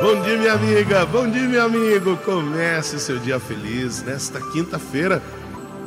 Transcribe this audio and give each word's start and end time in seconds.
Bom 0.00 0.18
dia, 0.22 0.38
minha 0.38 0.54
amiga. 0.54 1.04
Bom 1.04 1.28
dia, 1.28 1.46
meu 1.46 1.62
amigo. 1.62 2.16
Comece 2.24 2.98
seu 2.98 3.18
dia 3.18 3.38
feliz 3.38 4.02
nesta 4.02 4.40
quinta-feira. 4.40 5.22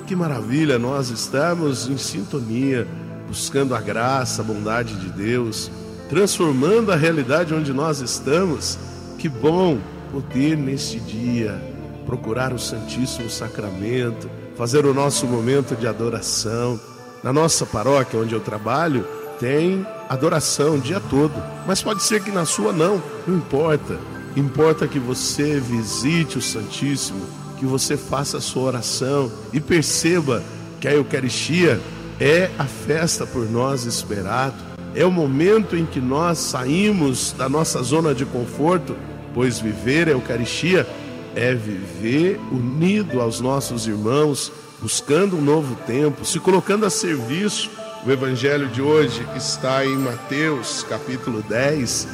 Que 0.06 0.16
maravilha, 0.16 0.78
nós 0.78 1.10
estamos 1.10 1.88
em 1.90 1.98
sintonia, 1.98 2.88
buscando 3.28 3.74
a 3.74 3.82
graça, 3.82 4.44
a 4.44 4.46
bondade 4.46 4.96
de 4.98 5.10
Deus, 5.10 5.72
transformando 6.10 6.92
a 6.92 6.96
realidade 6.96 7.56
onde 7.56 7.74
nós 7.74 8.02
estamos. 8.02 8.78
Que 9.18 9.28
bom 9.28 9.80
poder 10.12 10.56
neste 10.58 11.00
dia 11.00 11.60
procurar 12.06 12.54
o 12.54 12.60
Santíssimo 12.60 13.32
Sacramento, 13.32 14.30
fazer 14.56 14.86
o 14.86 14.94
nosso 14.94 15.26
momento 15.26 15.76
de 15.76 15.88
adoração. 15.88 16.80
Na 17.24 17.34
nossa 17.34 17.66
paróquia 17.66 18.20
onde 18.20 18.36
eu 18.36 18.42
trabalho, 18.42 19.08
tem 19.40 19.86
adoração 20.10 20.76
o 20.76 20.80
dia 20.80 21.00
todo, 21.00 21.34
mas 21.68 21.82
pode 21.82 22.04
ser 22.04 22.24
que 22.24 22.32
na 22.32 22.46
sua 22.46 22.72
não, 22.72 23.02
não 23.28 23.38
importa. 23.38 23.98
Importa 24.36 24.88
que 24.88 25.00
você 25.00 25.60
visite 25.60 26.38
o 26.38 26.42
Santíssimo, 26.42 27.26
que 27.60 27.66
você 27.66 27.96
faça 27.96 28.38
a 28.38 28.42
sua 28.42 28.64
oração 28.64 29.32
e 29.52 29.60
perceba 29.60 30.44
que 30.80 30.88
a 30.88 30.94
Eucaristia 30.94 31.80
é 32.20 32.50
a 32.58 32.66
festa 32.66 33.26
por 33.26 33.50
nós 33.50 33.86
esperado, 33.86 34.56
é 34.96 35.06
o 35.06 35.12
momento 35.12 35.76
em 35.76 35.86
que 35.86 36.00
nós 36.00 36.38
saímos 36.38 37.34
da 37.38 37.48
nossa 37.50 37.82
zona 37.82 38.14
de 38.14 38.26
conforto, 38.26 38.96
pois 39.34 39.60
viver 39.60 40.08
a 40.08 40.12
Eucaristia 40.12 40.88
é 41.36 41.54
viver 41.54 42.40
unido 42.52 43.20
aos 43.20 43.40
nossos 43.40 43.88
irmãos, 43.88 44.52
buscando 44.82 45.38
um 45.38 45.42
novo 45.42 45.76
tempo, 45.88 46.26
se 46.26 46.40
colocando 46.40 46.86
a 46.86 46.90
serviço. 46.90 47.70
O 48.06 48.12
evangelho 48.12 48.68
de 48.68 48.82
hoje 48.82 49.26
está 49.34 49.86
em 49.86 49.96
Mateus, 49.96 50.86
capítulo 50.90 51.42
10, 51.42 52.06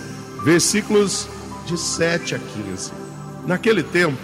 versículos 0.43 1.27
de 1.65 1.75
7 1.79 2.35
a 2.35 2.39
15. 2.39 2.91
Naquele 3.48 3.81
tempo, 3.81 4.21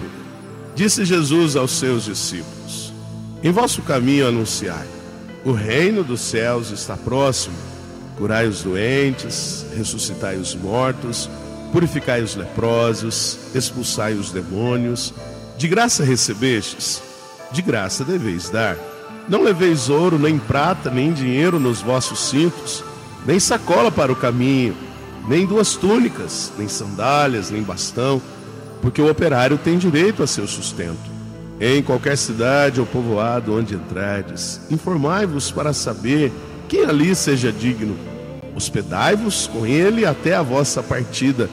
disse 0.76 1.04
Jesus 1.04 1.56
aos 1.56 1.72
seus 1.72 2.06
discípulos: 2.06 2.94
Em 3.42 3.52
vosso 3.52 3.82
caminho 3.82 4.28
anunciai: 4.28 4.86
o 5.44 5.52
reino 5.54 6.04
dos 6.04 6.22
céus 6.22 6.70
está 6.70 6.96
próximo. 6.96 7.56
Curai 8.16 8.48
os 8.48 8.62
doentes, 8.62 9.66
ressuscitai 9.76 10.38
os 10.38 10.54
mortos, 10.54 11.28
purificai 11.72 12.22
os 12.22 12.36
leprosos, 12.36 13.40
expulsai 13.56 14.14
os 14.14 14.32
demônios. 14.32 15.16
De 15.58 15.68
graça 15.68 16.04
recebestes, 16.04 17.02
de 17.52 17.64
graça 17.64 18.04
deveis 18.04 18.50
dar. 18.50 18.78
Não 19.28 19.44
leveis 19.44 19.90
ouro, 19.90 20.20
nem 20.20 20.38
prata, 20.38 20.90
nem 20.90 21.12
dinheiro 21.12 21.60
nos 21.60 21.82
vossos 21.82 22.30
cintos, 22.30 22.84
nem 23.26 23.40
sacola 23.40 23.92
para 23.92 24.12
o 24.12 24.16
caminho 24.16 24.76
nem 25.28 25.46
duas 25.46 25.76
túnicas, 25.76 26.52
nem 26.58 26.68
sandálias, 26.68 27.50
nem 27.50 27.64
bastão, 27.64 28.22
porque 28.82 29.02
o 29.02 29.10
operário 29.10 29.58
tem 29.58 29.78
direito 29.78 30.22
a 30.22 30.28
seu 30.28 30.48
sustento. 30.48 31.16
Em 31.60 31.82
qualquer 31.82 32.18
cidade 32.18 32.80
ou 32.80 32.86
povoado 32.86 33.58
onde 33.58 33.76
entrardes, 33.76 34.62
informai-vos 34.70 35.52
para 35.52 35.74
saber 35.74 36.32
quem 36.68 36.86
ali 36.86 37.16
seja 37.16 37.52
digno. 37.52 37.98
Hospedai-vos 38.56 39.48
com 39.48 39.66
ele 39.66 40.06
até 40.06 40.36
a 40.36 40.42
vossa 40.42 40.84
partida. 40.84 41.50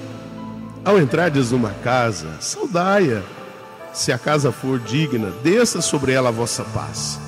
Ao 0.84 1.00
entrardes 1.00 1.52
numa 1.52 1.70
casa, 1.70 2.28
saudai-a. 2.40 3.22
Se 3.92 4.10
a 4.10 4.18
casa 4.18 4.50
for 4.50 4.78
digna, 4.78 5.30
desça 5.42 5.80
sobre 5.80 6.12
ela 6.12 6.30
a 6.30 6.32
vossa 6.32 6.64
paz. 6.64 7.20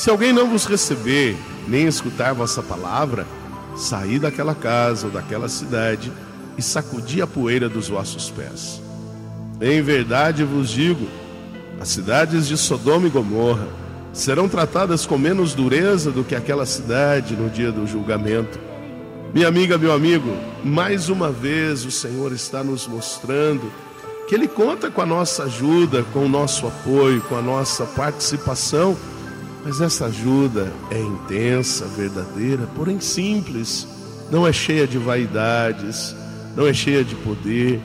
Se 0.00 0.08
alguém 0.08 0.32
não 0.32 0.48
vos 0.48 0.64
receber, 0.64 1.36
nem 1.68 1.86
escutar 1.86 2.32
vossa 2.32 2.62
palavra, 2.62 3.26
saí 3.76 4.18
daquela 4.18 4.54
casa 4.54 5.08
ou 5.08 5.12
daquela 5.12 5.46
cidade 5.46 6.10
e 6.56 6.62
sacudi 6.62 7.20
a 7.20 7.26
poeira 7.26 7.68
dos 7.68 7.90
vossos 7.90 8.30
pés. 8.30 8.80
Em 9.60 9.82
verdade 9.82 10.42
vos 10.42 10.70
digo: 10.70 11.06
as 11.78 11.88
cidades 11.88 12.48
de 12.48 12.56
Sodoma 12.56 13.08
e 13.08 13.10
Gomorra 13.10 13.68
serão 14.10 14.48
tratadas 14.48 15.04
com 15.04 15.18
menos 15.18 15.52
dureza 15.52 16.10
do 16.10 16.24
que 16.24 16.34
aquela 16.34 16.64
cidade 16.64 17.36
no 17.36 17.50
dia 17.50 17.70
do 17.70 17.86
julgamento. 17.86 18.58
Minha 19.34 19.48
amiga, 19.48 19.76
meu 19.76 19.92
amigo, 19.92 20.34
mais 20.64 21.10
uma 21.10 21.30
vez 21.30 21.84
o 21.84 21.90
Senhor 21.90 22.32
está 22.32 22.64
nos 22.64 22.86
mostrando 22.86 23.70
que 24.26 24.34
Ele 24.34 24.48
conta 24.48 24.90
com 24.90 25.02
a 25.02 25.06
nossa 25.06 25.42
ajuda, 25.42 26.02
com 26.04 26.24
o 26.24 26.28
nosso 26.28 26.66
apoio, 26.66 27.20
com 27.20 27.36
a 27.36 27.42
nossa 27.42 27.84
participação 27.84 28.96
mas 29.64 29.80
essa 29.80 30.06
ajuda 30.06 30.72
é 30.90 30.98
intensa, 30.98 31.86
verdadeira, 31.86 32.66
porém 32.74 33.00
simples, 33.00 33.86
não 34.30 34.46
é 34.46 34.52
cheia 34.52 34.86
de 34.86 34.98
vaidades, 34.98 36.14
não 36.56 36.66
é 36.66 36.72
cheia 36.72 37.04
de 37.04 37.14
poder, 37.16 37.80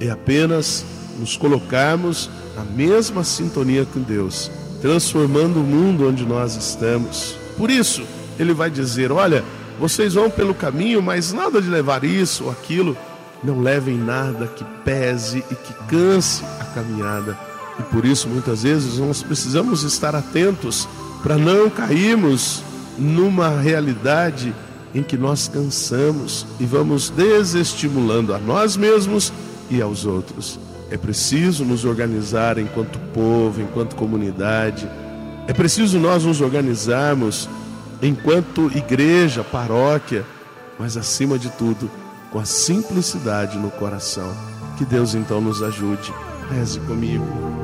é 0.00 0.10
apenas 0.10 0.84
nos 1.18 1.36
colocarmos 1.36 2.28
na 2.56 2.64
mesma 2.64 3.24
sintonia 3.24 3.86
com 3.86 4.00
Deus, 4.00 4.50
transformando 4.80 5.60
o 5.60 5.64
mundo 5.64 6.08
onde 6.08 6.24
nós 6.24 6.56
estamos. 6.56 7.36
Por 7.56 7.70
isso, 7.70 8.02
ele 8.38 8.52
vai 8.52 8.70
dizer: 8.70 9.12
Olha, 9.12 9.44
vocês 9.78 10.14
vão 10.14 10.30
pelo 10.30 10.54
caminho, 10.54 11.02
mas 11.02 11.32
nada 11.32 11.60
de 11.60 11.68
levar 11.68 12.04
isso 12.04 12.44
ou 12.44 12.50
aquilo. 12.50 12.96
Não 13.42 13.60
levem 13.60 13.96
nada 13.96 14.46
que 14.46 14.64
pese 14.84 15.44
e 15.50 15.54
que 15.54 15.74
canse 15.88 16.42
a 16.60 16.64
caminhada. 16.64 17.38
E 17.78 17.82
por 17.82 18.04
isso, 18.04 18.28
muitas 18.28 18.62
vezes, 18.62 18.98
nós 18.98 19.22
precisamos 19.22 19.82
estar 19.82 20.14
atentos 20.14 20.88
para 21.24 21.38
não 21.38 21.70
cairmos 21.70 22.62
numa 22.98 23.48
realidade 23.48 24.54
em 24.94 25.02
que 25.02 25.16
nós 25.16 25.48
cansamos 25.48 26.46
e 26.60 26.66
vamos 26.66 27.08
desestimulando 27.08 28.34
a 28.34 28.38
nós 28.38 28.76
mesmos 28.76 29.32
e 29.70 29.80
aos 29.80 30.04
outros. 30.04 30.60
É 30.90 30.98
preciso 30.98 31.64
nos 31.64 31.86
organizar 31.86 32.58
enquanto 32.58 32.98
povo, 33.14 33.62
enquanto 33.62 33.96
comunidade. 33.96 34.86
É 35.48 35.52
preciso 35.54 35.98
nós 35.98 36.24
nos 36.24 36.42
organizarmos 36.42 37.48
enquanto 38.02 38.70
igreja, 38.76 39.42
paróquia, 39.42 40.26
mas 40.78 40.94
acima 40.94 41.38
de 41.38 41.48
tudo, 41.48 41.90
com 42.30 42.38
a 42.38 42.44
simplicidade 42.44 43.56
no 43.56 43.70
coração. 43.70 44.30
Que 44.76 44.84
Deus 44.84 45.14
então 45.14 45.40
nos 45.40 45.62
ajude. 45.62 46.12
Reze 46.50 46.78
comigo. 46.80 47.63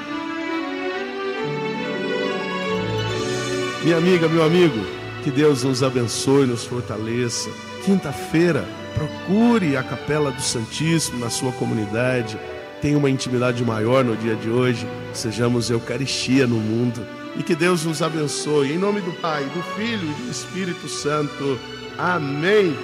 Minha 3.83 3.97
amiga, 3.97 4.29
meu 4.29 4.43
amigo, 4.43 4.79
que 5.23 5.31
Deus 5.31 5.63
nos 5.63 5.81
abençoe, 5.81 6.45
nos 6.45 6.63
fortaleça. 6.65 7.49
Quinta-feira, 7.83 8.63
procure 8.93 9.75
a 9.75 9.81
Capela 9.81 10.31
do 10.31 10.41
Santíssimo 10.41 11.17
na 11.17 11.31
sua 11.31 11.51
comunidade. 11.53 12.37
Tenha 12.79 12.95
uma 12.95 13.09
intimidade 13.09 13.65
maior 13.65 14.03
no 14.03 14.15
dia 14.15 14.35
de 14.35 14.51
hoje. 14.51 14.87
Sejamos 15.13 15.71
Eucaristia 15.71 16.45
no 16.45 16.57
mundo. 16.57 17.01
E 17.35 17.41
que 17.41 17.55
Deus 17.55 17.83
nos 17.83 18.03
abençoe. 18.03 18.71
Em 18.71 18.77
nome 18.77 19.01
do 19.01 19.13
Pai, 19.13 19.45
do 19.45 19.63
Filho 19.75 20.07
e 20.07 20.23
do 20.25 20.29
Espírito 20.29 20.87
Santo. 20.87 21.59
Amém. 21.97 22.77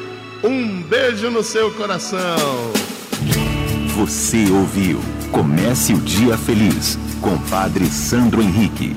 Um 0.44 0.81
beijo 0.81 1.29
no 1.29 1.44
seu 1.44 1.71
coração. 1.75 2.71
Você 3.95 4.49
ouviu? 4.49 4.99
Comece 5.31 5.94
o 5.94 5.99
dia 5.99 6.35
feliz 6.38 6.97
com 7.21 7.38
Padre 7.49 7.85
Sandro 7.85 8.41
Henrique. 8.41 8.95